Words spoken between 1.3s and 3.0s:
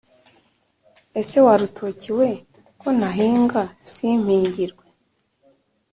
wa rutoki we ko